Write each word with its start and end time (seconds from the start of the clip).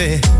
verte 0.00 0.39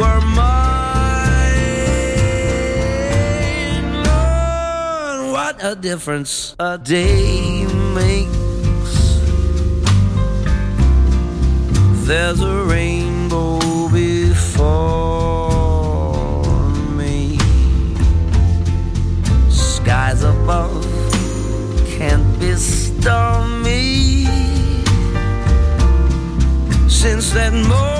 Were 0.00 0.20
mine, 0.22 1.60
what 5.32 5.56
a 5.62 5.74
difference 5.74 6.56
a 6.58 6.78
day 6.78 7.66
makes. 7.94 9.20
There's 12.08 12.40
a 12.40 12.64
rainbow 12.64 13.58
before 13.90 14.72
me. 17.00 17.38
Skies 19.50 20.22
above 20.22 20.86
can't 21.98 22.40
be 22.40 22.54
stormy. 22.54 24.24
Since 26.88 27.32
that 27.32 27.52
moment 27.52 27.99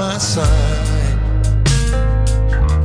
my 0.00 0.16
side. 0.16 1.18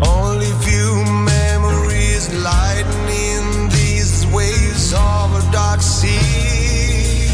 Only 0.06 0.52
few 0.68 0.92
memories 1.36 2.26
lighten 2.44 3.70
these 3.70 4.28
waves 4.34 4.92
of 4.92 5.28
a 5.42 5.44
dark 5.50 5.82
sea. 5.82 7.30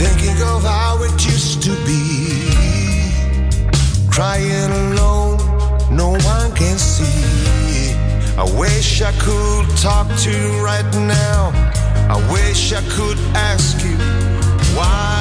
Thinking 0.00 0.38
of 0.54 0.64
how 0.64 0.98
it 1.04 1.24
used 1.24 1.62
to 1.62 1.72
be. 1.86 2.02
Crying 4.10 4.72
alone, 4.82 5.38
no 6.02 6.10
one 6.32 6.50
can 6.56 6.78
see. 6.78 7.94
I 8.42 8.44
wish 8.58 9.02
I 9.02 9.12
could 9.26 9.66
talk 9.76 10.08
to 10.24 10.30
you 10.32 10.64
right 10.64 10.90
now. 10.96 11.52
I 12.14 12.18
wish 12.32 12.72
I 12.72 12.82
could 12.96 13.18
ask 13.50 13.76
you 13.84 13.98
why. 14.76 15.19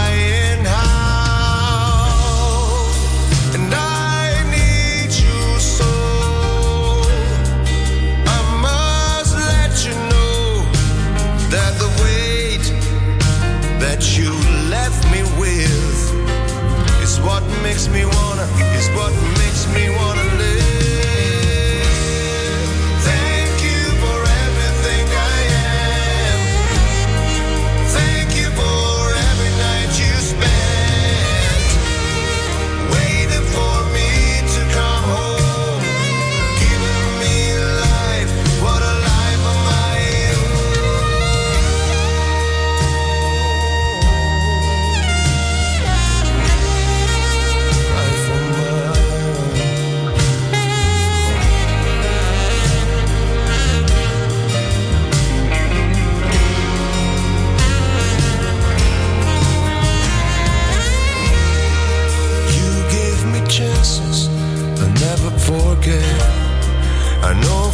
makes 17.63 17.87
me 17.89 18.05
wanna, 18.05 18.43
is 18.77 18.87
what 18.95 19.11
makes 19.37 19.67
me 19.73 19.89
wanna. 19.89 20.18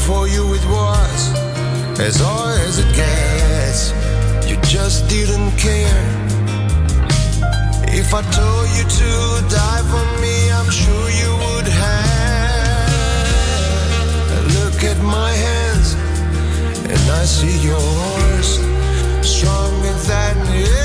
for 0.06 0.28
you 0.28 0.54
it 0.54 0.64
was 0.66 1.34
as 2.00 2.18
hard 2.20 2.60
as 2.62 2.78
it 2.78 2.92
gets. 2.96 3.92
You 4.48 4.56
just 4.62 5.10
didn't 5.10 5.52
care. 5.58 6.06
If 8.02 8.14
I 8.14 8.22
told 8.40 8.68
you 8.78 8.84
to 9.02 9.10
die 9.50 9.84
for 9.92 10.06
me, 10.22 10.36
I'm 10.58 10.70
sure 10.70 11.10
you 11.22 11.32
would 11.44 11.68
have. 11.68 12.96
Look 14.58 14.84
at 14.84 15.00
my 15.02 15.32
hands, 15.32 15.96
and 16.92 17.04
I 17.22 17.26
see 17.26 17.58
yours, 17.72 18.48
stronger 19.26 19.96
than 20.10 20.38
ever. 20.48 20.85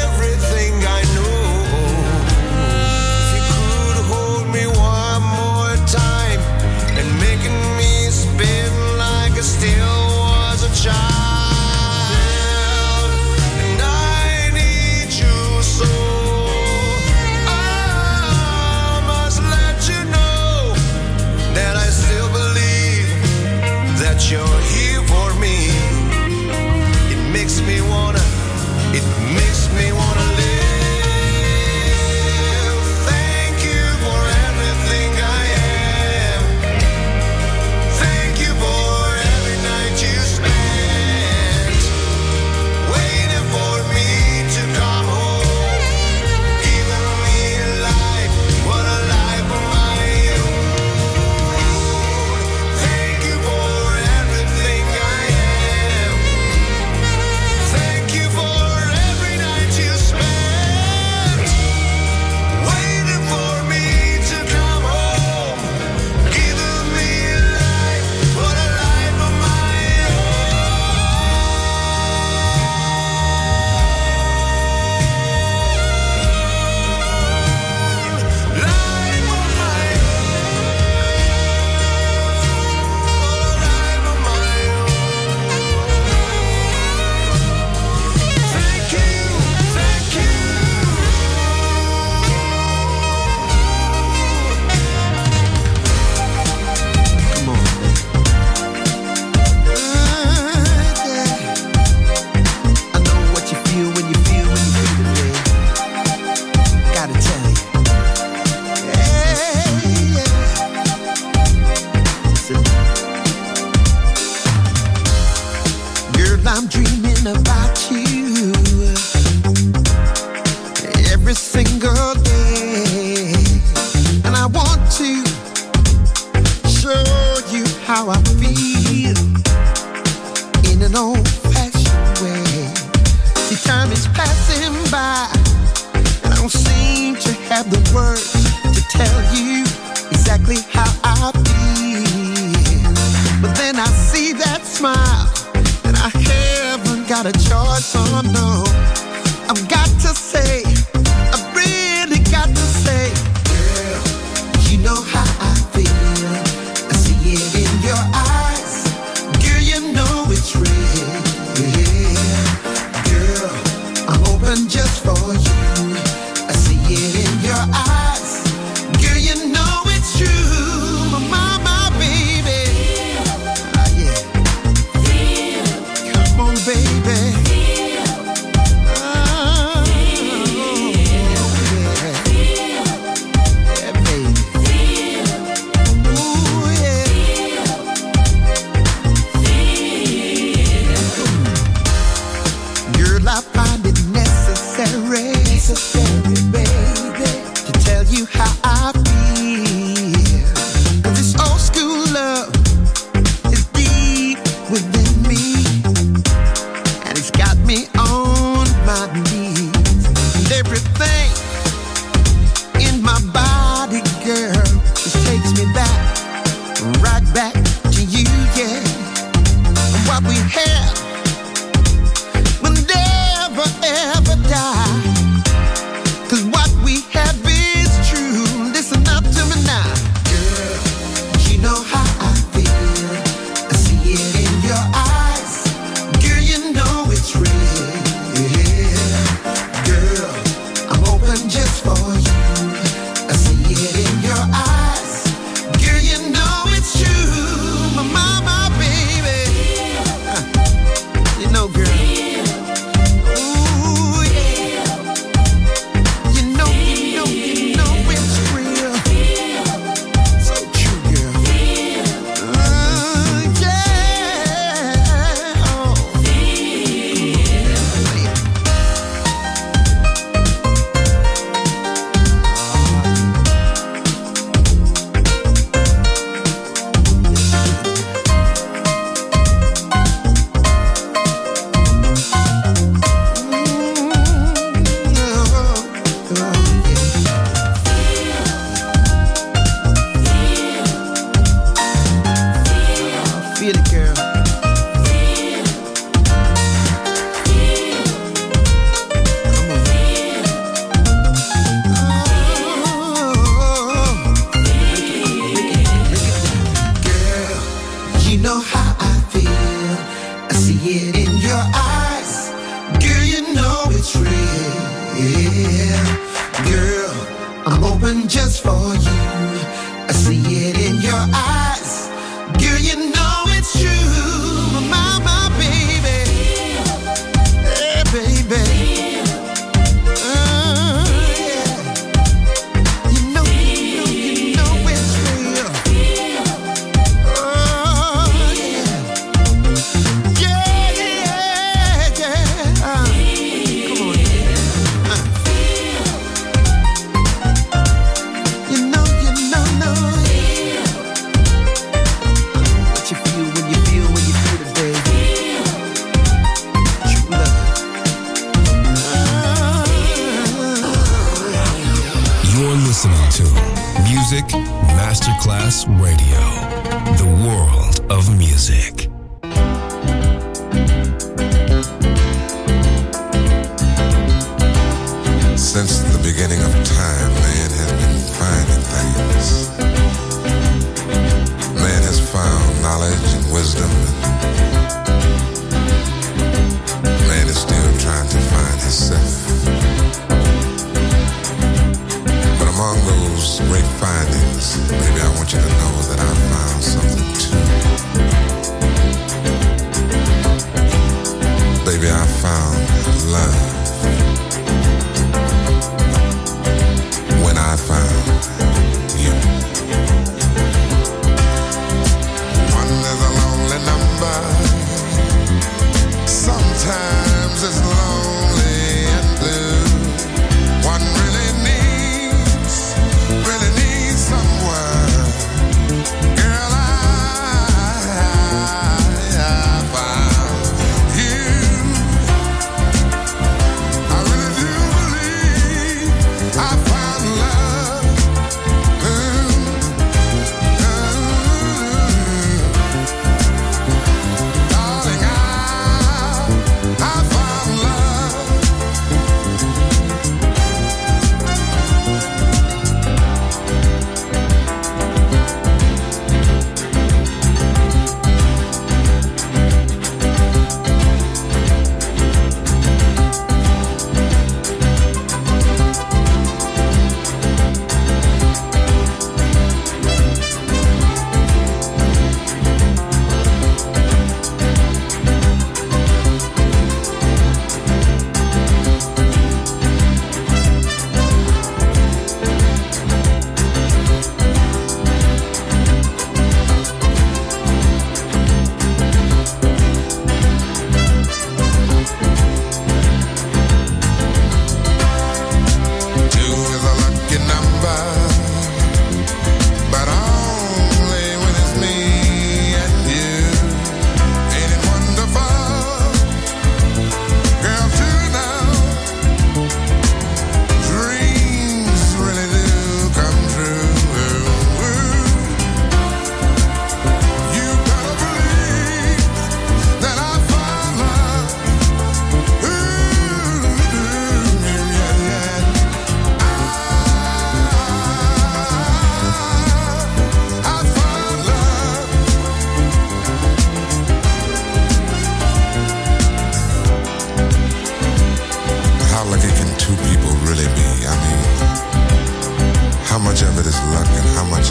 Luck 543.93 544.09
and 544.19 544.27
how 544.37 544.45
much 544.45 544.69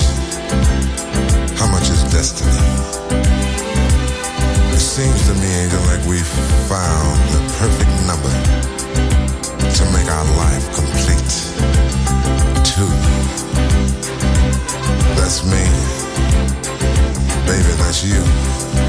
how 1.59 1.67
much 1.71 1.89
is 1.89 2.03
destiny? 2.11 2.63
It 4.73 4.79
seems 4.79 5.19
to 5.27 5.33
me, 5.41 5.49
Angel, 5.61 5.81
like 5.91 6.03
we 6.07 6.19
found 6.71 7.17
the 7.33 7.41
perfect 7.59 7.91
number 8.07 8.33
to 9.77 9.83
make 9.91 10.07
our 10.07 10.25
life 10.37 10.65
complete. 10.73 11.31
Two. 12.63 12.89
That's 15.19 15.43
me. 15.43 15.63
Baby, 17.45 17.73
that's 17.81 18.03
you. 18.03 18.88